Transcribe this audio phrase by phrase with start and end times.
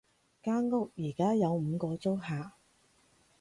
[0.43, 2.53] 間屋而家有五個租客